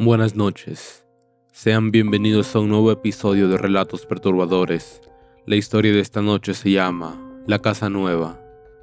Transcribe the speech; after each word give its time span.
Buenas 0.00 0.36
noches. 0.36 1.04
Sean 1.50 1.90
bienvenidos 1.90 2.54
a 2.54 2.60
un 2.60 2.68
nuevo 2.68 2.92
episodio 2.92 3.48
de 3.48 3.58
Relatos 3.58 4.06
Perturbadores. 4.06 5.00
La 5.44 5.56
historia 5.56 5.92
de 5.92 5.98
esta 5.98 6.22
noche 6.22 6.54
se 6.54 6.70
llama 6.70 7.20
La 7.48 7.58
Casa 7.58 7.90
Nueva, 7.90 8.40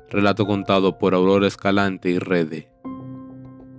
relato 0.09 0.45
contado 0.45 0.97
por 0.97 1.15
Aurora 1.15 1.47
Escalante 1.47 2.09
y 2.09 2.19
Rede. 2.19 2.69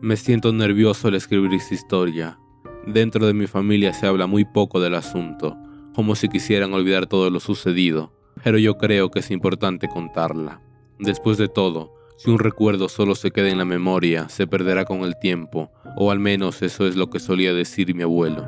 Me 0.01 0.17
siento 0.17 0.51
nervioso 0.55 1.09
al 1.09 1.15
escribir 1.15 1.53
esta 1.53 1.75
historia. 1.75 2.39
Dentro 2.87 3.27
de 3.27 3.35
mi 3.35 3.47
familia 3.47 3.93
se 3.93 4.07
habla 4.07 4.27
muy 4.27 4.47
poco 4.47 4.81
del 4.81 4.95
asunto, 4.95 5.59
como 5.95 6.15
si 6.15 6.31
quisieran 6.31 6.73
olvidar 6.73 7.05
todo 7.05 7.29
lo 7.29 7.41
sucedido, 7.41 8.15
pero 8.43 8.57
yo 8.57 8.79
creo 8.79 9.11
que 9.11 9.19
es 9.19 9.31
importante 9.31 9.89
contarla. 9.89 10.63
Después 10.99 11.37
de 11.37 11.49
todo, 11.49 11.96
si 12.17 12.31
un 12.31 12.39
recuerdo 12.39 12.89
solo 12.89 13.15
se 13.15 13.31
queda 13.31 13.51
en 13.51 13.59
la 13.59 13.67
memoria, 13.67 14.29
se 14.31 14.47
perderá 14.47 14.87
con 14.87 15.01
el 15.03 15.19
tiempo, 15.19 15.71
o 15.97 16.11
al 16.11 16.19
menos 16.19 16.63
eso 16.63 16.87
es 16.87 16.97
lo 16.97 17.11
que 17.11 17.21
solía 17.21 17.53
decir 17.53 17.95
mi 17.95 18.03
abuelo. 18.03 18.47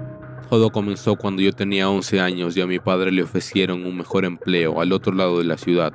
Todo 0.48 0.70
comenzó 0.70 1.16
cuando 1.16 1.42
yo 1.42 1.52
tenía 1.52 1.90
11 1.90 2.20
años 2.20 2.56
y 2.56 2.62
a 2.62 2.66
mi 2.66 2.78
padre 2.78 3.12
le 3.12 3.22
ofrecieron 3.22 3.84
un 3.84 3.98
mejor 3.98 4.24
empleo 4.24 4.80
al 4.80 4.92
otro 4.92 5.12
lado 5.12 5.38
de 5.38 5.44
la 5.44 5.58
ciudad. 5.58 5.92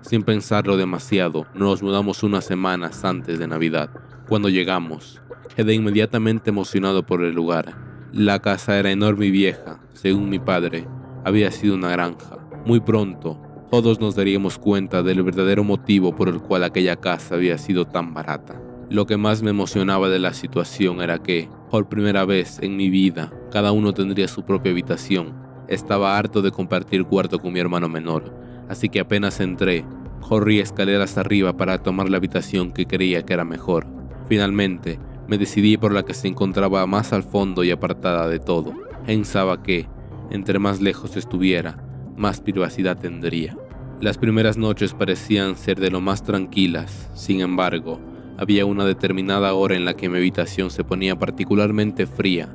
Sin 0.00 0.24
pensarlo 0.24 0.76
demasiado, 0.76 1.46
nos 1.54 1.80
mudamos 1.80 2.24
unas 2.24 2.44
semanas 2.44 3.04
antes 3.04 3.38
de 3.38 3.46
Navidad. 3.46 3.90
Cuando 4.28 4.48
llegamos, 4.48 5.22
quedé 5.54 5.74
inmediatamente 5.74 6.50
emocionado 6.50 7.06
por 7.06 7.22
el 7.22 7.34
lugar. 7.34 7.76
La 8.12 8.40
casa 8.40 8.76
era 8.76 8.90
enorme 8.90 9.26
y 9.26 9.30
vieja, 9.30 9.78
según 9.92 10.28
mi 10.28 10.40
padre, 10.40 10.88
había 11.24 11.52
sido 11.52 11.76
una 11.76 11.90
granja. 11.90 12.38
Muy 12.66 12.80
pronto, 12.80 13.40
todos 13.72 14.00
nos 14.00 14.14
daríamos 14.14 14.58
cuenta 14.58 15.02
del 15.02 15.22
verdadero 15.22 15.64
motivo 15.64 16.14
por 16.14 16.28
el 16.28 16.42
cual 16.42 16.62
aquella 16.62 16.96
casa 16.96 17.36
había 17.36 17.56
sido 17.56 17.86
tan 17.86 18.12
barata. 18.12 18.60
Lo 18.90 19.06
que 19.06 19.16
más 19.16 19.42
me 19.42 19.48
emocionaba 19.48 20.10
de 20.10 20.18
la 20.18 20.34
situación 20.34 21.00
era 21.00 21.22
que, 21.22 21.48
por 21.70 21.88
primera 21.88 22.26
vez 22.26 22.58
en 22.60 22.76
mi 22.76 22.90
vida, 22.90 23.32
cada 23.50 23.72
uno 23.72 23.94
tendría 23.94 24.28
su 24.28 24.44
propia 24.44 24.72
habitación. 24.72 25.32
Estaba 25.68 26.18
harto 26.18 26.42
de 26.42 26.50
compartir 26.50 27.06
cuarto 27.06 27.38
con 27.38 27.54
mi 27.54 27.60
hermano 27.60 27.88
menor, 27.88 28.34
así 28.68 28.90
que 28.90 29.00
apenas 29.00 29.40
entré, 29.40 29.86
corrí 30.20 30.60
escaleras 30.60 31.16
arriba 31.16 31.56
para 31.56 31.78
tomar 31.78 32.10
la 32.10 32.18
habitación 32.18 32.72
que 32.72 32.84
creía 32.84 33.22
que 33.22 33.32
era 33.32 33.46
mejor. 33.46 33.86
Finalmente, 34.28 35.00
me 35.28 35.38
decidí 35.38 35.78
por 35.78 35.94
la 35.94 36.02
que 36.02 36.12
se 36.12 36.28
encontraba 36.28 36.86
más 36.86 37.14
al 37.14 37.22
fondo 37.22 37.64
y 37.64 37.70
apartada 37.70 38.28
de 38.28 38.38
todo. 38.38 38.74
Pensaba 39.06 39.62
que, 39.62 39.88
entre 40.28 40.58
más 40.58 40.82
lejos 40.82 41.16
estuviera, 41.16 41.82
más 42.16 42.42
privacidad 42.42 42.98
tendría. 42.98 43.56
Las 44.02 44.18
primeras 44.18 44.58
noches 44.58 44.94
parecían 44.94 45.56
ser 45.56 45.78
de 45.78 45.88
lo 45.88 46.00
más 46.00 46.24
tranquilas, 46.24 47.08
sin 47.14 47.40
embargo, 47.40 48.00
había 48.36 48.66
una 48.66 48.84
determinada 48.84 49.54
hora 49.54 49.76
en 49.76 49.84
la 49.84 49.94
que 49.94 50.08
mi 50.08 50.18
habitación 50.18 50.70
se 50.70 50.82
ponía 50.82 51.16
particularmente 51.16 52.06
fría, 52.06 52.52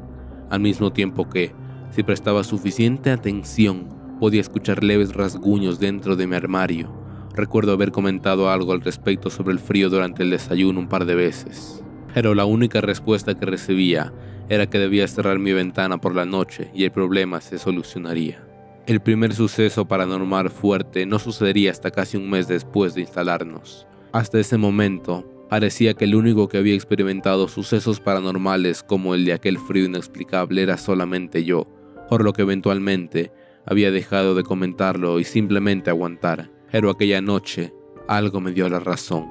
al 0.50 0.59
mismo 0.59 0.92
tiempo 0.92 1.30
que, 1.30 1.54
si 1.89 2.04
prestaba 2.04 2.44
suficiente 2.44 3.12
atención, 3.12 3.88
podía 4.20 4.42
escuchar 4.42 4.84
leves 4.84 5.14
rasguños 5.14 5.80
dentro 5.80 6.17
de 6.17 6.28
mi 6.28 6.36
armario. 6.36 6.92
Recuerdo 7.34 7.72
haber 7.72 7.94
comentado 7.94 8.50
algo 8.50 8.73
al 8.73 8.82
respecto 8.82 9.30
sobre 9.30 9.54
el 9.54 9.59
frío 9.59 9.89
durante 9.89 10.23
el 10.23 10.32
desayuno 10.32 10.82
un 10.82 10.89
par 10.89 11.06
de 11.06 11.16
veces, 11.16 11.82
pero 12.14 12.36
la 12.36 12.44
única 12.44 12.82
respuesta 12.82 13.36
que 13.36 13.45
recibía 13.45 14.11
era 14.50 14.70
que 14.70 14.80
debía 14.80 15.08
cerrar 15.08 15.39
mi 15.39 15.54
ventana 15.54 15.98
por 15.98 16.14
la 16.14 16.26
noche 16.26 16.72
y 16.73 16.84
el 16.84 16.92
problema 16.92 17.39
se 17.39 17.58
solucionaría. 17.58 18.47
El 18.88 19.02
primer 19.02 19.33
suceso 19.33 19.85
paranormal 19.85 20.49
fuerte 20.49 21.05
no 21.05 21.19
sucedería 21.19 21.71
hasta 21.71 21.91
casi 21.91 22.16
un 22.16 22.30
mes 22.30 22.47
después 22.47 22.95
de 22.95 23.02
instalarnos. 23.02 23.85
Hasta 24.13 24.39
ese 24.39 24.57
momento, 24.57 25.45
parecía 25.49 25.93
que 25.93 26.05
el 26.05 26.16
único 26.16 26.47
que 26.47 26.57
había 26.57 26.73
experimentado 26.73 27.49
sucesos 27.49 27.99
paranormales 27.99 28.83
como 28.83 29.13
el 29.13 29.25
de 29.25 29.33
aquel 29.33 29.59
frío 29.59 29.83
inexplicable 29.83 30.61
era 30.61 30.77
solamente 30.77 31.43
yo, 31.43 31.67
por 32.08 32.23
lo 32.23 32.31
que 32.31 32.43
eventualmente 32.43 33.33
había 33.65 33.92
dejado 33.92 34.36
de 34.36 34.43
comentarlo 34.43 35.20
y 35.20 35.26
simplemente 35.26 35.89
aguantar. 35.89 36.49
Pero 36.71 36.89
aquella 36.89 37.20
noche, 37.20 37.73
algo 38.08 38.39
me 38.39 38.53
dio 38.53 38.70
la 38.70 38.80
razón. 38.80 39.26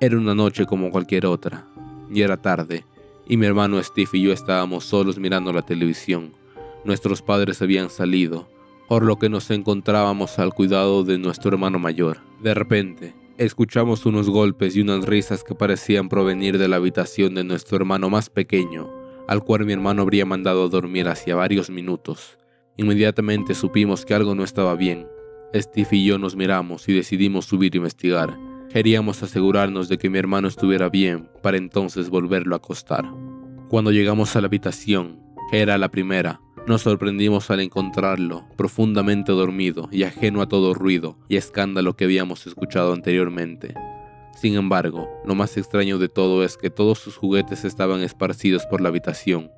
Era 0.00 0.18
una 0.18 0.34
noche 0.34 0.66
como 0.66 0.90
cualquier 0.90 1.24
otra, 1.24 1.66
y 2.12 2.20
era 2.20 2.36
tarde, 2.36 2.84
y 3.26 3.38
mi 3.38 3.46
hermano 3.46 3.82
Steve 3.82 4.10
y 4.12 4.22
yo 4.24 4.34
estábamos 4.34 4.84
solos 4.84 5.18
mirando 5.18 5.50
la 5.50 5.62
televisión. 5.62 6.32
Nuestros 6.84 7.22
padres 7.22 7.62
habían 7.62 7.88
salido, 7.88 8.48
por 8.88 9.04
lo 9.04 9.16
que 9.16 9.28
nos 9.28 9.50
encontrábamos 9.50 10.38
al 10.38 10.54
cuidado 10.54 11.04
de 11.04 11.18
nuestro 11.18 11.52
hermano 11.52 11.78
mayor. 11.78 12.22
De 12.42 12.54
repente, 12.54 13.14
escuchamos 13.36 14.06
unos 14.06 14.30
golpes 14.30 14.74
y 14.74 14.80
unas 14.80 15.04
risas 15.04 15.44
que 15.44 15.54
parecían 15.54 16.08
provenir 16.08 16.56
de 16.56 16.68
la 16.68 16.76
habitación 16.76 17.34
de 17.34 17.44
nuestro 17.44 17.76
hermano 17.76 18.08
más 18.08 18.30
pequeño, 18.30 18.90
al 19.28 19.44
cual 19.44 19.66
mi 19.66 19.74
hermano 19.74 20.02
habría 20.02 20.24
mandado 20.24 20.64
a 20.64 20.68
dormir 20.68 21.06
hacía 21.06 21.36
varios 21.36 21.68
minutos. 21.68 22.38
Inmediatamente 22.78 23.54
supimos 23.54 24.06
que 24.06 24.14
algo 24.14 24.34
no 24.34 24.42
estaba 24.42 24.74
bien. 24.74 25.06
Steve 25.54 25.88
y 25.92 26.06
yo 26.06 26.18
nos 26.18 26.34
miramos 26.34 26.88
y 26.88 26.94
decidimos 26.94 27.44
subir 27.44 27.74
a 27.74 27.78
investigar. 27.78 28.38
Queríamos 28.70 29.22
asegurarnos 29.22 29.88
de 29.88 29.98
que 29.98 30.08
mi 30.08 30.18
hermano 30.18 30.48
estuviera 30.48 30.88
bien 30.88 31.28
para 31.42 31.58
entonces 31.58 32.08
volverlo 32.08 32.54
a 32.54 32.58
acostar. 32.58 33.04
Cuando 33.68 33.92
llegamos 33.92 34.34
a 34.34 34.40
la 34.40 34.46
habitación, 34.46 35.20
que 35.50 35.60
era 35.60 35.76
la 35.76 35.90
primera, 35.90 36.40
nos 36.66 36.82
sorprendimos 36.82 37.50
al 37.50 37.60
encontrarlo 37.60 38.44
profundamente 38.56 39.32
dormido 39.32 39.88
y 39.90 40.02
ajeno 40.02 40.42
a 40.42 40.48
todo 40.48 40.74
ruido 40.74 41.16
y 41.28 41.36
escándalo 41.36 41.96
que 41.96 42.04
habíamos 42.04 42.46
escuchado 42.46 42.92
anteriormente. 42.92 43.74
Sin 44.40 44.54
embargo, 44.54 45.08
lo 45.24 45.34
más 45.34 45.56
extraño 45.56 45.98
de 45.98 46.08
todo 46.08 46.44
es 46.44 46.56
que 46.56 46.70
todos 46.70 46.98
sus 46.98 47.16
juguetes 47.16 47.64
estaban 47.64 48.02
esparcidos 48.02 48.66
por 48.66 48.80
la 48.80 48.88
habitación. 48.88 49.50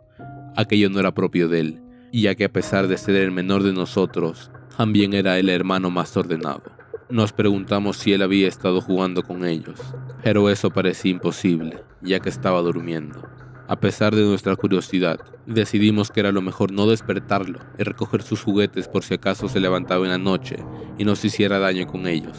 Aquello 0.57 0.91
no 0.91 1.01
era 1.01 1.13
propio 1.13 1.49
de 1.49 1.61
él, 1.61 1.83
y 2.13 2.23
ya 2.23 2.35
que 2.35 2.45
a 2.45 2.53
pesar 2.53 2.89
de 2.89 2.97
ser 2.97 3.17
el 3.17 3.31
menor 3.31 3.63
de 3.63 3.73
nosotros, 3.73 4.51
también 4.77 5.15
era 5.15 5.39
el 5.39 5.49
hermano 5.49 5.91
más 5.91 6.17
ordenado. 6.17 6.63
Nos 7.11 7.33
preguntamos 7.33 7.99
si 7.99 8.13
él 8.13 8.23
había 8.23 8.49
estado 8.49 8.81
jugando 8.81 9.23
con 9.23 9.45
ellos, 9.45 9.79
pero 10.23 10.49
eso 10.49 10.71
parecía 10.71 11.11
imposible, 11.11 11.83
ya 12.01 12.21
que 12.21 12.29
estaba 12.29 12.63
durmiendo. 12.63 13.30
A 13.71 13.79
pesar 13.79 14.17
de 14.17 14.25
nuestra 14.25 14.57
curiosidad, 14.57 15.21
decidimos 15.47 16.11
que 16.11 16.19
era 16.19 16.33
lo 16.33 16.43
mejor 16.43 16.73
no 16.73 16.89
despertarlo 16.89 17.61
y 17.79 17.85
recoger 17.85 18.21
sus 18.23 18.43
juguetes 18.43 18.89
por 18.89 19.05
si 19.05 19.15
acaso 19.15 19.49
se 19.49 19.61
levantaba 19.61 20.05
en 20.07 20.11
la 20.11 20.19
noche 20.19 20.57
y 20.99 21.05
nos 21.05 21.25
hiciera 21.25 21.61
daño 21.61 21.87
con 21.87 22.09
ellos. 22.09 22.37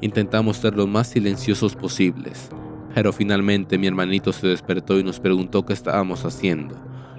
Intentamos 0.00 0.56
ser 0.56 0.76
lo 0.76 0.88
más 0.88 1.08
silenciosos 1.08 1.76
posibles, 1.76 2.50
pero 2.96 3.12
finalmente 3.12 3.78
mi 3.78 3.86
hermanito 3.86 4.32
se 4.32 4.48
despertó 4.48 4.98
y 4.98 5.04
nos 5.04 5.20
preguntó 5.20 5.64
qué 5.64 5.72
estábamos 5.72 6.24
haciendo, 6.24 6.74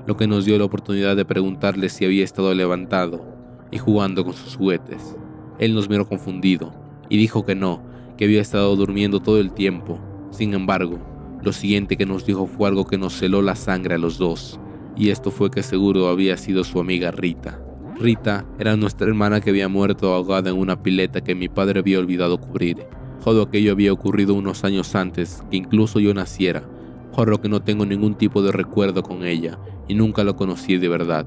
lo 0.05 0.17
que 0.17 0.27
nos 0.27 0.43
dio 0.43 0.57
la 0.57 0.65
oportunidad 0.65 1.15
de 1.15 1.23
preguntarle 1.23 1.87
si 1.87 2.03
había 2.03 2.25
estado 2.25 2.53
levantado 2.53 3.25
y 3.71 3.77
jugando 3.77 4.25
con 4.25 4.33
sus 4.33 4.57
juguetes. 4.57 5.15
Él 5.57 5.73
nos 5.73 5.87
miró 5.87 6.05
confundido 6.05 6.73
y 7.07 7.15
dijo 7.15 7.45
que 7.45 7.55
no, 7.55 7.81
que 8.17 8.25
había 8.25 8.41
estado 8.41 8.75
durmiendo 8.75 9.21
todo 9.21 9.39
el 9.39 9.53
tiempo. 9.53 10.01
Sin 10.31 10.53
embargo, 10.53 11.12
lo 11.43 11.51
siguiente 11.51 11.97
que 11.97 12.05
nos 12.05 12.25
dijo 12.25 12.47
fue 12.47 12.69
algo 12.69 12.85
que 12.85 12.97
nos 12.97 13.13
celó 13.13 13.41
la 13.41 13.55
sangre 13.55 13.95
a 13.95 13.97
los 13.97 14.17
dos, 14.17 14.59
y 14.95 15.09
esto 15.09 15.29
fue 15.29 15.51
que 15.51 15.61
seguro 15.61 16.07
había 16.07 16.37
sido 16.37 16.63
su 16.63 16.79
amiga 16.79 17.11
Rita. 17.11 17.59
Rita 17.99 18.45
era 18.59 18.77
nuestra 18.77 19.07
hermana 19.07 19.41
que 19.41 19.49
había 19.49 19.67
muerto 19.67 20.13
ahogada 20.13 20.49
en 20.49 20.57
una 20.57 20.81
pileta 20.81 21.21
que 21.21 21.35
mi 21.35 21.49
padre 21.49 21.81
había 21.81 21.99
olvidado 21.99 22.39
cubrir. 22.39 22.85
Todo 23.23 23.43
aquello 23.43 23.73
había 23.73 23.91
ocurrido 23.91 24.33
unos 24.33 24.63
años 24.63 24.95
antes 24.95 25.43
que 25.51 25.57
incluso 25.57 25.99
yo 25.99 26.13
naciera, 26.13 26.63
por 27.13 27.29
lo 27.29 27.41
que 27.41 27.49
no 27.49 27.61
tengo 27.61 27.85
ningún 27.85 28.15
tipo 28.15 28.41
de 28.41 28.51
recuerdo 28.51 29.03
con 29.03 29.25
ella 29.25 29.59
y 29.87 29.95
nunca 29.95 30.23
lo 30.23 30.35
conocí 30.35 30.77
de 30.77 30.87
verdad. 30.87 31.25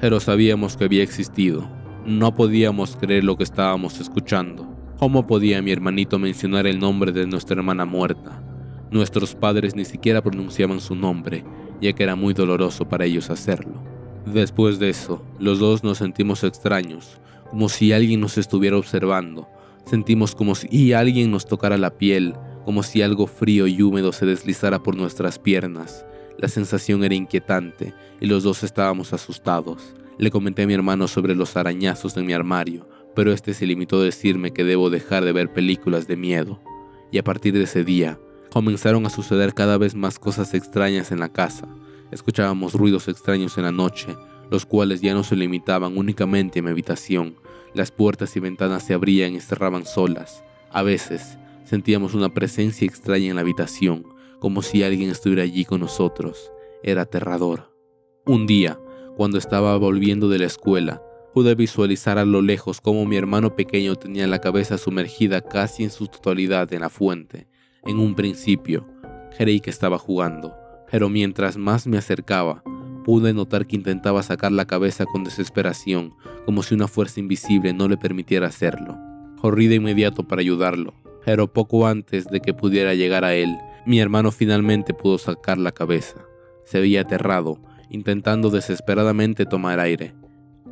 Pero 0.00 0.20
sabíamos 0.20 0.76
que 0.76 0.84
había 0.84 1.02
existido. 1.02 1.68
No 2.04 2.34
podíamos 2.34 2.96
creer 2.96 3.24
lo 3.24 3.36
que 3.36 3.44
estábamos 3.44 4.00
escuchando. 4.00 4.68
¿Cómo 4.98 5.26
podía 5.26 5.60
mi 5.62 5.72
hermanito 5.72 6.18
mencionar 6.18 6.66
el 6.66 6.78
nombre 6.78 7.12
de 7.12 7.26
nuestra 7.26 7.56
hermana 7.56 7.84
muerta? 7.84 8.42
Nuestros 8.90 9.34
padres 9.34 9.74
ni 9.74 9.84
siquiera 9.84 10.22
pronunciaban 10.22 10.80
su 10.80 10.94
nombre, 10.94 11.44
ya 11.80 11.92
que 11.92 12.02
era 12.02 12.14
muy 12.14 12.34
doloroso 12.34 12.88
para 12.88 13.04
ellos 13.04 13.30
hacerlo. 13.30 13.82
Después 14.26 14.78
de 14.78 14.90
eso, 14.90 15.22
los 15.38 15.58
dos 15.58 15.84
nos 15.84 15.98
sentimos 15.98 16.44
extraños, 16.44 17.20
como 17.50 17.68
si 17.68 17.92
alguien 17.92 18.20
nos 18.20 18.38
estuviera 18.38 18.76
observando. 18.76 19.48
Sentimos 19.84 20.34
como 20.34 20.54
si 20.54 20.92
alguien 20.92 21.30
nos 21.30 21.46
tocara 21.46 21.78
la 21.78 21.96
piel, 21.96 22.34
como 22.64 22.82
si 22.82 23.02
algo 23.02 23.26
frío 23.26 23.68
y 23.68 23.80
húmedo 23.82 24.12
se 24.12 24.26
deslizara 24.26 24.82
por 24.82 24.96
nuestras 24.96 25.38
piernas. 25.38 26.04
La 26.38 26.48
sensación 26.48 27.04
era 27.04 27.14
inquietante 27.14 27.94
y 28.20 28.26
los 28.26 28.42
dos 28.42 28.64
estábamos 28.64 29.12
asustados. 29.12 29.94
Le 30.18 30.30
comenté 30.30 30.62
a 30.62 30.66
mi 30.66 30.74
hermano 30.74 31.08
sobre 31.08 31.34
los 31.34 31.56
arañazos 31.56 32.16
en 32.16 32.26
mi 32.26 32.32
armario, 32.32 32.88
pero 33.14 33.32
este 33.32 33.54
se 33.54 33.66
limitó 33.66 34.00
a 34.00 34.04
decirme 34.04 34.52
que 34.52 34.64
debo 34.64 34.90
dejar 34.90 35.24
de 35.24 35.32
ver 35.32 35.52
películas 35.52 36.08
de 36.08 36.16
miedo. 36.16 36.60
Y 37.12 37.18
a 37.18 37.24
partir 37.24 37.54
de 37.54 37.62
ese 37.62 37.84
día, 37.84 38.18
Comenzaron 38.56 39.04
a 39.04 39.10
suceder 39.10 39.52
cada 39.52 39.76
vez 39.76 39.94
más 39.94 40.18
cosas 40.18 40.54
extrañas 40.54 41.12
en 41.12 41.20
la 41.20 41.28
casa. 41.28 41.68
Escuchábamos 42.10 42.72
ruidos 42.72 43.06
extraños 43.06 43.58
en 43.58 43.64
la 43.64 43.70
noche, 43.70 44.16
los 44.50 44.64
cuales 44.64 45.02
ya 45.02 45.12
no 45.12 45.24
se 45.24 45.36
limitaban 45.36 45.98
únicamente 45.98 46.60
a 46.60 46.62
mi 46.62 46.70
habitación. 46.70 47.36
Las 47.74 47.90
puertas 47.90 48.34
y 48.34 48.40
ventanas 48.40 48.82
se 48.82 48.94
abrían 48.94 49.34
y 49.34 49.40
cerraban 49.40 49.84
solas. 49.84 50.42
A 50.70 50.82
veces 50.82 51.36
sentíamos 51.66 52.14
una 52.14 52.32
presencia 52.32 52.86
extraña 52.86 53.26
en 53.26 53.34
la 53.34 53.42
habitación, 53.42 54.06
como 54.40 54.62
si 54.62 54.82
alguien 54.82 55.10
estuviera 55.10 55.42
allí 55.42 55.66
con 55.66 55.80
nosotros. 55.82 56.50
Era 56.82 57.02
aterrador. 57.02 57.76
Un 58.24 58.46
día, 58.46 58.80
cuando 59.18 59.36
estaba 59.36 59.76
volviendo 59.76 60.30
de 60.30 60.38
la 60.38 60.46
escuela, 60.46 61.02
pude 61.34 61.54
visualizar 61.54 62.16
a 62.16 62.24
lo 62.24 62.40
lejos 62.40 62.80
cómo 62.80 63.04
mi 63.04 63.16
hermano 63.16 63.54
pequeño 63.54 63.96
tenía 63.96 64.26
la 64.26 64.40
cabeza 64.40 64.78
sumergida 64.78 65.42
casi 65.42 65.84
en 65.84 65.90
su 65.90 66.06
totalidad 66.06 66.72
en 66.72 66.80
la 66.80 66.88
fuente. 66.88 67.48
En 67.86 68.00
un 68.00 68.16
principio, 68.16 68.84
creí 69.38 69.60
que 69.60 69.70
estaba 69.70 69.96
jugando, 69.96 70.56
pero 70.90 71.08
mientras 71.08 71.56
más 71.56 71.86
me 71.86 71.98
acercaba, 71.98 72.64
pude 73.04 73.32
notar 73.32 73.68
que 73.68 73.76
intentaba 73.76 74.24
sacar 74.24 74.50
la 74.50 74.64
cabeza 74.64 75.06
con 75.06 75.22
desesperación, 75.22 76.12
como 76.44 76.64
si 76.64 76.74
una 76.74 76.88
fuerza 76.88 77.20
invisible 77.20 77.72
no 77.72 77.86
le 77.86 77.96
permitiera 77.96 78.48
hacerlo. 78.48 78.98
Corrí 79.40 79.68
de 79.68 79.76
inmediato 79.76 80.26
para 80.26 80.40
ayudarlo, 80.40 80.94
pero 81.24 81.52
poco 81.52 81.86
antes 81.86 82.26
de 82.26 82.40
que 82.40 82.54
pudiera 82.54 82.94
llegar 82.94 83.24
a 83.24 83.34
él, 83.34 83.56
mi 83.86 84.00
hermano 84.00 84.32
finalmente 84.32 84.92
pudo 84.92 85.16
sacar 85.18 85.56
la 85.56 85.70
cabeza. 85.70 86.16
Se 86.64 86.80
veía 86.80 87.02
aterrado, 87.02 87.60
intentando 87.88 88.50
desesperadamente 88.50 89.46
tomar 89.46 89.78
aire. 89.78 90.12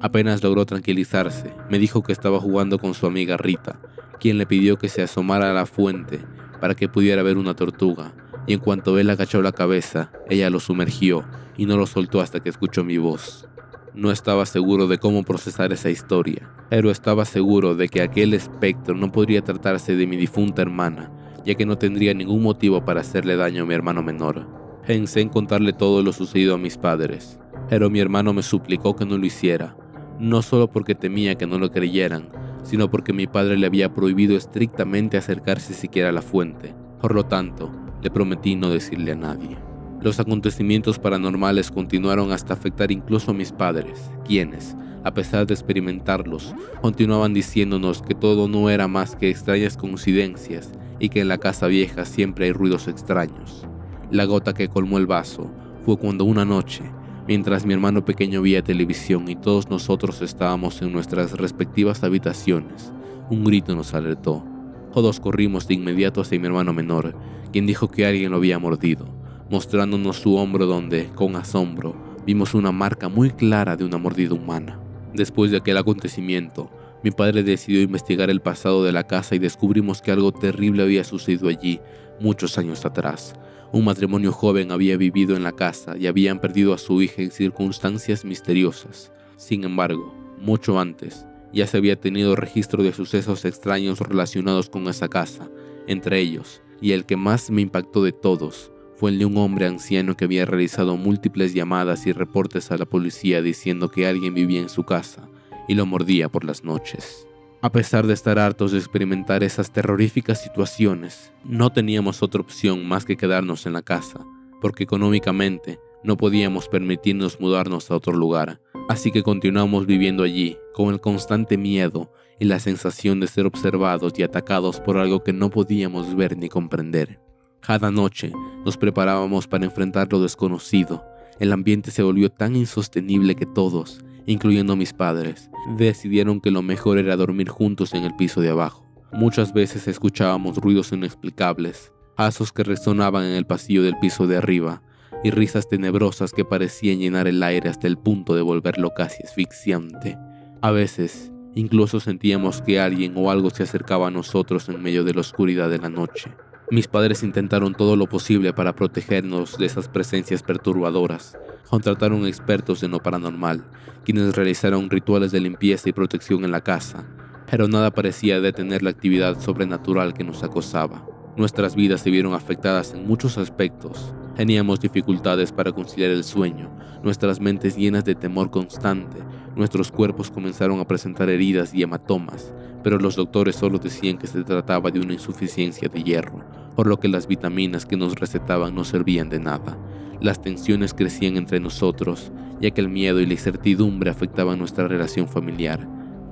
Apenas 0.00 0.42
logró 0.42 0.66
tranquilizarse, 0.66 1.54
me 1.70 1.78
dijo 1.78 2.02
que 2.02 2.12
estaba 2.12 2.40
jugando 2.40 2.80
con 2.80 2.92
su 2.92 3.06
amiga 3.06 3.36
Rita, 3.36 3.78
quien 4.18 4.36
le 4.36 4.46
pidió 4.46 4.78
que 4.78 4.88
se 4.88 5.02
asomara 5.02 5.52
a 5.52 5.54
la 5.54 5.66
fuente 5.66 6.18
para 6.64 6.74
que 6.74 6.88
pudiera 6.88 7.22
ver 7.22 7.36
una 7.36 7.52
tortuga, 7.52 8.14
y 8.46 8.54
en 8.54 8.58
cuanto 8.58 8.98
él 8.98 9.10
agachó 9.10 9.42
la 9.42 9.52
cabeza, 9.52 10.10
ella 10.30 10.48
lo 10.48 10.60
sumergió 10.60 11.22
y 11.58 11.66
no 11.66 11.76
lo 11.76 11.84
soltó 11.84 12.22
hasta 12.22 12.40
que 12.40 12.48
escuchó 12.48 12.84
mi 12.84 12.96
voz. 12.96 13.46
No 13.92 14.10
estaba 14.10 14.46
seguro 14.46 14.86
de 14.86 14.96
cómo 14.96 15.24
procesar 15.24 15.74
esa 15.74 15.90
historia, 15.90 16.48
pero 16.70 16.90
estaba 16.90 17.26
seguro 17.26 17.74
de 17.74 17.90
que 17.90 18.00
aquel 18.00 18.32
espectro 18.32 18.94
no 18.94 19.12
podría 19.12 19.42
tratarse 19.42 19.94
de 19.94 20.06
mi 20.06 20.16
difunta 20.16 20.62
hermana, 20.62 21.12
ya 21.44 21.54
que 21.54 21.66
no 21.66 21.76
tendría 21.76 22.14
ningún 22.14 22.42
motivo 22.42 22.82
para 22.82 23.02
hacerle 23.02 23.36
daño 23.36 23.64
a 23.64 23.66
mi 23.66 23.74
hermano 23.74 24.02
menor. 24.02 24.46
Pensé 24.86 25.20
en 25.20 25.28
contarle 25.28 25.74
todo 25.74 26.02
lo 26.02 26.14
sucedido 26.14 26.54
a 26.54 26.58
mis 26.58 26.78
padres, 26.78 27.38
pero 27.68 27.90
mi 27.90 28.00
hermano 28.00 28.32
me 28.32 28.42
suplicó 28.42 28.96
que 28.96 29.04
no 29.04 29.18
lo 29.18 29.26
hiciera, 29.26 29.76
no 30.18 30.40
solo 30.40 30.68
porque 30.68 30.94
temía 30.94 31.34
que 31.34 31.46
no 31.46 31.58
lo 31.58 31.70
creyeran, 31.70 32.30
sino 32.64 32.90
porque 32.90 33.12
mi 33.12 33.26
padre 33.26 33.56
le 33.56 33.66
había 33.66 33.94
prohibido 33.94 34.36
estrictamente 34.36 35.16
acercarse 35.16 35.74
siquiera 35.74 36.08
a 36.08 36.12
la 36.12 36.22
fuente. 36.22 36.74
Por 37.00 37.14
lo 37.14 37.24
tanto, 37.24 37.70
le 38.02 38.10
prometí 38.10 38.56
no 38.56 38.70
decirle 38.70 39.12
a 39.12 39.16
nadie. 39.16 39.56
Los 40.00 40.20
acontecimientos 40.20 40.98
paranormales 40.98 41.70
continuaron 41.70 42.32
hasta 42.32 42.52
afectar 42.52 42.90
incluso 42.90 43.30
a 43.30 43.34
mis 43.34 43.52
padres, 43.52 44.10
quienes, 44.26 44.76
a 45.04 45.14
pesar 45.14 45.46
de 45.46 45.54
experimentarlos, 45.54 46.54
continuaban 46.80 47.32
diciéndonos 47.32 48.02
que 48.02 48.14
todo 48.14 48.48
no 48.48 48.68
era 48.68 48.88
más 48.88 49.16
que 49.16 49.30
extrañas 49.30 49.76
coincidencias 49.76 50.72
y 50.98 51.10
que 51.10 51.20
en 51.20 51.28
la 51.28 51.38
casa 51.38 51.66
vieja 51.66 52.04
siempre 52.04 52.46
hay 52.46 52.52
ruidos 52.52 52.88
extraños. 52.88 53.66
La 54.10 54.24
gota 54.24 54.52
que 54.54 54.68
colmó 54.68 54.98
el 54.98 55.06
vaso 55.06 55.50
fue 55.84 55.96
cuando 55.98 56.24
una 56.24 56.44
noche 56.44 56.84
Mientras 57.26 57.64
mi 57.64 57.72
hermano 57.72 58.04
pequeño 58.04 58.42
veía 58.42 58.62
televisión 58.62 59.30
y 59.30 59.36
todos 59.36 59.70
nosotros 59.70 60.20
estábamos 60.20 60.82
en 60.82 60.92
nuestras 60.92 61.32
respectivas 61.32 62.04
habitaciones, 62.04 62.92
un 63.30 63.44
grito 63.44 63.74
nos 63.74 63.94
alertó. 63.94 64.44
Todos 64.92 65.20
corrimos 65.20 65.66
de 65.66 65.74
inmediato 65.74 66.20
hacia 66.20 66.38
mi 66.38 66.46
hermano 66.46 66.74
menor, 66.74 67.16
quien 67.50 67.66
dijo 67.66 67.88
que 67.88 68.04
alguien 68.04 68.30
lo 68.30 68.36
había 68.36 68.58
mordido, 68.58 69.06
mostrándonos 69.48 70.18
su 70.18 70.36
hombro 70.36 70.66
donde, 70.66 71.06
con 71.14 71.34
asombro, 71.36 71.96
vimos 72.26 72.52
una 72.52 72.72
marca 72.72 73.08
muy 73.08 73.30
clara 73.30 73.74
de 73.74 73.86
una 73.86 73.96
mordida 73.96 74.34
humana. 74.34 74.78
Después 75.14 75.50
de 75.50 75.56
aquel 75.56 75.78
acontecimiento, 75.78 76.70
mi 77.02 77.10
padre 77.10 77.42
decidió 77.42 77.80
investigar 77.80 78.28
el 78.28 78.42
pasado 78.42 78.84
de 78.84 78.92
la 78.92 79.06
casa 79.06 79.34
y 79.34 79.38
descubrimos 79.38 80.02
que 80.02 80.12
algo 80.12 80.30
terrible 80.32 80.82
había 80.82 81.04
sucedido 81.04 81.48
allí 81.48 81.80
muchos 82.20 82.58
años 82.58 82.84
atrás, 82.84 83.34
un 83.74 83.84
matrimonio 83.84 84.30
joven 84.30 84.70
había 84.70 84.96
vivido 84.96 85.34
en 85.34 85.42
la 85.42 85.50
casa 85.50 85.96
y 85.98 86.06
habían 86.06 86.38
perdido 86.38 86.72
a 86.72 86.78
su 86.78 87.02
hija 87.02 87.22
en 87.22 87.32
circunstancias 87.32 88.24
misteriosas. 88.24 89.10
Sin 89.36 89.64
embargo, 89.64 90.14
mucho 90.38 90.78
antes, 90.78 91.26
ya 91.52 91.66
se 91.66 91.78
había 91.78 91.98
tenido 91.98 92.36
registro 92.36 92.84
de 92.84 92.92
sucesos 92.92 93.44
extraños 93.44 93.98
relacionados 93.98 94.70
con 94.70 94.86
esa 94.86 95.08
casa, 95.08 95.50
entre 95.88 96.20
ellos, 96.20 96.62
y 96.80 96.92
el 96.92 97.04
que 97.04 97.16
más 97.16 97.50
me 97.50 97.62
impactó 97.62 98.04
de 98.04 98.12
todos, 98.12 98.70
fue 98.94 99.10
el 99.10 99.18
de 99.18 99.24
un 99.24 99.36
hombre 99.38 99.66
anciano 99.66 100.16
que 100.16 100.26
había 100.26 100.46
realizado 100.46 100.96
múltiples 100.96 101.52
llamadas 101.52 102.06
y 102.06 102.12
reportes 102.12 102.70
a 102.70 102.78
la 102.78 102.84
policía 102.84 103.42
diciendo 103.42 103.90
que 103.90 104.06
alguien 104.06 104.34
vivía 104.34 104.60
en 104.60 104.68
su 104.68 104.84
casa 104.84 105.28
y 105.66 105.74
lo 105.74 105.84
mordía 105.84 106.28
por 106.28 106.44
las 106.44 106.62
noches. 106.62 107.26
A 107.64 107.72
pesar 107.72 108.06
de 108.06 108.12
estar 108.12 108.38
hartos 108.38 108.72
de 108.72 108.78
experimentar 108.78 109.42
esas 109.42 109.70
terroríficas 109.70 110.42
situaciones, 110.42 111.32
no 111.44 111.72
teníamos 111.72 112.22
otra 112.22 112.42
opción 112.42 112.86
más 112.86 113.06
que 113.06 113.16
quedarnos 113.16 113.64
en 113.64 113.72
la 113.72 113.80
casa, 113.80 114.20
porque 114.60 114.84
económicamente 114.84 115.80
no 116.02 116.18
podíamos 116.18 116.68
permitirnos 116.68 117.40
mudarnos 117.40 117.90
a 117.90 117.96
otro 117.96 118.12
lugar, 118.12 118.60
así 118.90 119.10
que 119.10 119.22
continuamos 119.22 119.86
viviendo 119.86 120.24
allí 120.24 120.58
con 120.74 120.92
el 120.92 121.00
constante 121.00 121.56
miedo 121.56 122.12
y 122.38 122.44
la 122.44 122.60
sensación 122.60 123.18
de 123.18 123.28
ser 123.28 123.46
observados 123.46 124.12
y 124.18 124.24
atacados 124.24 124.78
por 124.80 124.98
algo 124.98 125.24
que 125.24 125.32
no 125.32 125.48
podíamos 125.48 126.14
ver 126.14 126.36
ni 126.36 126.50
comprender. 126.50 127.18
Cada 127.60 127.90
noche 127.90 128.30
nos 128.66 128.76
preparábamos 128.76 129.48
para 129.48 129.64
enfrentar 129.64 130.12
lo 130.12 130.20
desconocido. 130.20 131.02
El 131.40 131.50
ambiente 131.50 131.90
se 131.92 132.02
volvió 132.02 132.30
tan 132.30 132.56
insostenible 132.56 133.34
que 133.36 133.46
todos, 133.46 134.04
incluyendo 134.26 134.76
mis 134.76 134.92
padres, 134.92 135.48
decidieron 135.76 136.40
que 136.40 136.50
lo 136.50 136.62
mejor 136.62 136.98
era 136.98 137.16
dormir 137.16 137.48
juntos 137.48 137.94
en 137.94 138.04
el 138.04 138.14
piso 138.16 138.40
de 138.40 138.50
abajo. 138.50 138.84
Muchas 139.12 139.52
veces 139.52 139.86
escuchábamos 139.88 140.58
ruidos 140.58 140.92
inexplicables, 140.92 141.92
pasos 142.16 142.52
que 142.52 142.64
resonaban 142.64 143.24
en 143.24 143.34
el 143.34 143.46
pasillo 143.46 143.82
del 143.82 143.98
piso 143.98 144.26
de 144.26 144.36
arriba 144.36 144.82
y 145.22 145.30
risas 145.30 145.68
tenebrosas 145.68 146.32
que 146.32 146.44
parecían 146.44 146.98
llenar 146.98 147.26
el 147.28 147.42
aire 147.42 147.70
hasta 147.70 147.86
el 147.86 147.96
punto 147.96 148.34
de 148.34 148.42
volverlo 148.42 148.90
casi 148.94 149.22
asfixiante. 149.22 150.18
A 150.60 150.70
veces, 150.70 151.32
incluso 151.54 152.00
sentíamos 152.00 152.60
que 152.60 152.80
alguien 152.80 153.14
o 153.16 153.30
algo 153.30 153.50
se 153.50 153.62
acercaba 153.62 154.08
a 154.08 154.10
nosotros 154.10 154.68
en 154.68 154.82
medio 154.82 155.04
de 155.04 155.14
la 155.14 155.20
oscuridad 155.20 155.70
de 155.70 155.78
la 155.78 155.88
noche. 155.88 156.32
Mis 156.70 156.88
padres 156.88 157.22
intentaron 157.22 157.74
todo 157.74 157.94
lo 157.94 158.06
posible 158.06 158.54
para 158.54 158.74
protegernos 158.74 159.58
de 159.58 159.66
esas 159.66 159.88
presencias 159.88 160.42
perturbadoras. 160.42 161.36
Contrataron 161.68 162.26
expertos 162.26 162.82
en 162.82 162.90
lo 162.90 163.02
paranormal, 163.02 163.64
quienes 164.02 164.34
realizaron 164.34 164.88
rituales 164.88 165.30
de 165.30 165.40
limpieza 165.40 165.90
y 165.90 165.92
protección 165.92 166.42
en 166.42 166.52
la 166.52 166.62
casa, 166.62 167.06
pero 167.50 167.68
nada 167.68 167.90
parecía 167.90 168.40
detener 168.40 168.82
la 168.82 168.90
actividad 168.90 169.38
sobrenatural 169.40 170.14
que 170.14 170.24
nos 170.24 170.42
acosaba. 170.42 171.06
Nuestras 171.36 171.74
vidas 171.74 172.00
se 172.00 172.10
vieron 172.10 172.32
afectadas 172.32 172.94
en 172.94 173.06
muchos 173.06 173.36
aspectos. 173.36 174.14
Teníamos 174.34 174.80
dificultades 174.80 175.52
para 175.52 175.72
conciliar 175.72 176.12
el 176.12 176.24
sueño, 176.24 176.74
nuestras 177.02 177.40
mentes 177.40 177.76
llenas 177.76 178.04
de 178.04 178.14
temor 178.14 178.50
constante, 178.50 179.18
nuestros 179.56 179.92
cuerpos 179.92 180.30
comenzaron 180.30 180.80
a 180.80 180.86
presentar 180.86 181.30
heridas 181.30 181.72
y 181.74 181.82
hematomas, 181.82 182.52
pero 182.82 182.98
los 182.98 183.16
doctores 183.16 183.56
solo 183.56 183.78
decían 183.78 184.18
que 184.18 184.26
se 184.26 184.42
trataba 184.42 184.90
de 184.90 185.00
una 185.00 185.12
insuficiencia 185.12 185.88
de 185.88 186.02
hierro, 186.02 186.44
por 186.74 186.86
lo 186.86 186.98
que 186.98 187.08
las 187.08 187.26
vitaminas 187.26 187.86
que 187.86 187.96
nos 187.96 188.14
recetaban 188.16 188.74
no 188.74 188.84
servían 188.84 189.28
de 189.28 189.40
nada. 189.40 189.78
Las 190.20 190.42
tensiones 190.42 190.94
crecían 190.94 191.36
entre 191.36 191.60
nosotros, 191.60 192.32
ya 192.60 192.70
que 192.70 192.80
el 192.80 192.88
miedo 192.88 193.20
y 193.20 193.26
la 193.26 193.34
incertidumbre 193.34 194.10
afectaban 194.10 194.58
nuestra 194.58 194.88
relación 194.88 195.28
familiar. 195.28 195.88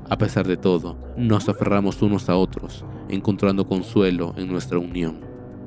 A 0.09 0.19
pesar 0.19 0.47
de 0.47 0.57
todo, 0.57 0.99
nos 1.17 1.49
aferramos 1.49 2.03
unos 2.03 2.29
a 2.29 2.37
otros, 2.37 2.85
encontrando 3.09 3.67
consuelo 3.67 4.35
en 4.37 4.49
nuestra 4.49 4.79
unión. 4.79 5.21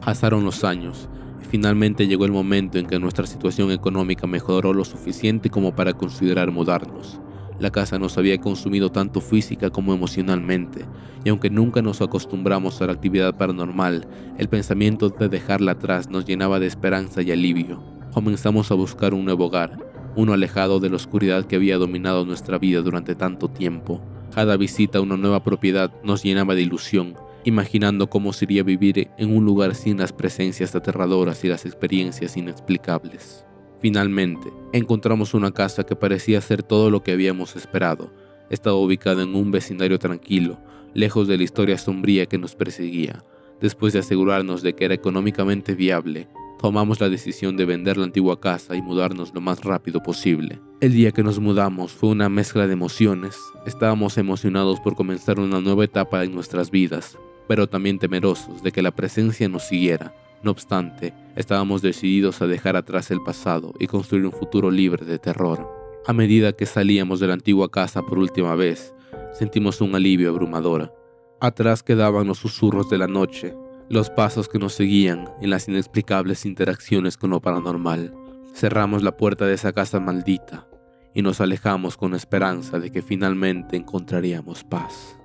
Pasaron 0.03 0.43
los 0.43 0.63
años, 0.63 1.09
y 1.41 1.45
finalmente 1.45 2.07
llegó 2.07 2.25
el 2.25 2.31
momento 2.31 2.77
en 2.77 2.85
que 2.85 2.99
nuestra 2.99 3.25
situación 3.25 3.71
económica 3.71 4.27
mejoró 4.27 4.73
lo 4.73 4.85
suficiente 4.85 5.49
como 5.49 5.75
para 5.75 5.93
considerar 5.93 6.51
mudarnos. 6.51 7.19
La 7.59 7.71
casa 7.71 7.97
nos 7.97 8.17
había 8.17 8.39
consumido 8.39 8.91
tanto 8.91 9.21
física 9.21 9.69
como 9.69 9.93
emocionalmente, 9.93 10.85
y 11.23 11.29
aunque 11.29 11.49
nunca 11.49 11.81
nos 11.81 12.01
acostumbramos 12.01 12.81
a 12.81 12.87
la 12.87 12.93
actividad 12.93 13.37
paranormal, 13.37 14.07
el 14.37 14.49
pensamiento 14.49 15.09
de 15.09 15.29
dejarla 15.29 15.73
atrás 15.73 16.09
nos 16.09 16.25
llenaba 16.25 16.59
de 16.59 16.67
esperanza 16.67 17.21
y 17.21 17.31
alivio. 17.31 17.81
Comenzamos 18.13 18.71
a 18.71 18.75
buscar 18.75 19.13
un 19.13 19.23
nuevo 19.23 19.45
hogar, 19.45 19.77
uno 20.17 20.33
alejado 20.33 20.79
de 20.79 20.89
la 20.89 20.97
oscuridad 20.97 21.45
que 21.45 21.55
había 21.55 21.77
dominado 21.77 22.25
nuestra 22.25 22.57
vida 22.57 22.81
durante 22.81 23.15
tanto 23.15 23.47
tiempo. 23.47 24.01
Cada 24.33 24.57
visita 24.57 24.99
a 24.99 25.01
una 25.01 25.15
nueva 25.15 25.43
propiedad 25.43 25.93
nos 26.03 26.23
llenaba 26.23 26.55
de 26.55 26.61
ilusión, 26.61 27.15
imaginando 27.45 28.09
cómo 28.09 28.33
sería 28.33 28.63
vivir 28.63 29.09
en 29.17 29.35
un 29.35 29.45
lugar 29.45 29.75
sin 29.75 29.97
las 29.97 30.11
presencias 30.11 30.75
aterradoras 30.75 31.43
y 31.45 31.47
las 31.47 31.65
experiencias 31.65 32.35
inexplicables. 32.35 33.45
Finalmente, 33.85 34.51
encontramos 34.73 35.35
una 35.35 35.51
casa 35.51 35.83
que 35.83 35.95
parecía 35.95 36.41
ser 36.41 36.63
todo 36.63 36.89
lo 36.89 37.03
que 37.03 37.11
habíamos 37.11 37.55
esperado. 37.55 38.11
Estaba 38.49 38.77
ubicada 38.77 39.21
en 39.21 39.35
un 39.35 39.51
vecindario 39.51 39.99
tranquilo, 39.99 40.57
lejos 40.95 41.27
de 41.27 41.37
la 41.37 41.43
historia 41.43 41.77
sombría 41.77 42.25
que 42.25 42.39
nos 42.39 42.55
perseguía. 42.55 43.23
Después 43.61 43.93
de 43.93 43.99
asegurarnos 43.99 44.63
de 44.63 44.73
que 44.73 44.85
era 44.85 44.95
económicamente 44.95 45.75
viable, 45.75 46.27
tomamos 46.59 46.99
la 46.99 47.09
decisión 47.09 47.57
de 47.57 47.65
vender 47.65 47.97
la 47.97 48.05
antigua 48.05 48.39
casa 48.41 48.75
y 48.75 48.81
mudarnos 48.81 49.35
lo 49.35 49.39
más 49.41 49.63
rápido 49.63 50.01
posible. 50.01 50.59
El 50.81 50.93
día 50.93 51.11
que 51.11 51.21
nos 51.21 51.37
mudamos 51.37 51.91
fue 51.91 52.09
una 52.09 52.27
mezcla 52.27 52.65
de 52.65 52.73
emociones. 52.73 53.37
Estábamos 53.67 54.17
emocionados 54.17 54.79
por 54.79 54.95
comenzar 54.95 55.39
una 55.39 55.61
nueva 55.61 55.85
etapa 55.85 56.23
en 56.23 56.33
nuestras 56.33 56.71
vidas, 56.71 57.19
pero 57.47 57.69
también 57.69 57.99
temerosos 57.99 58.63
de 58.63 58.71
que 58.71 58.81
la 58.81 58.95
presencia 58.95 59.47
nos 59.47 59.67
siguiera 59.67 60.11
No 60.43 60.51
obstante, 60.51 61.13
estábamos 61.35 61.81
decididos 61.81 62.41
a 62.41 62.47
dejar 62.47 62.75
atrás 62.75 63.11
el 63.11 63.21
pasado 63.21 63.73
y 63.79 63.87
construir 63.87 64.25
un 64.25 64.31
futuro 64.31 64.69
libre 64.69 65.05
de 65.05 65.19
terror. 65.19 65.67
A 66.07 66.13
medida 66.13 66.53
que 66.53 66.65
salíamos 66.65 67.19
de 67.19 67.27
la 67.27 67.33
antigua 67.33 67.71
casa 67.71 68.03
por 68.03 68.19
última 68.19 68.55
vez, 68.55 68.93
sentimos 69.33 69.81
un 69.81 69.95
alivio 69.95 70.29
abrumador. 70.29 70.93
Atrás 71.41 71.83
quedaban 71.83 72.27
los 72.27 72.37
susurros 72.37 72.89
de 72.89 72.97
la 72.97 73.07
noche, 73.07 73.55
los 73.89 74.09
pasos 74.09 74.47
que 74.47 74.59
nos 74.59 74.73
seguían 74.73 75.29
en 75.41 75.49
las 75.49 75.67
inexplicables 75.67 76.45
interacciones 76.45 77.17
con 77.17 77.31
lo 77.31 77.41
paranormal. 77.41 78.13
Cerramos 78.53 79.03
la 79.03 79.17
puerta 79.17 79.45
de 79.45 79.55
esa 79.55 79.73
casa 79.73 79.99
maldita 79.99 80.67
y 81.13 81.21
nos 81.21 81.41
alejamos 81.41 81.97
con 81.97 82.13
esperanza 82.13 82.79
de 82.79 82.91
que 82.91 83.01
finalmente 83.01 83.77
encontraríamos 83.77 84.63
paz. 84.63 85.17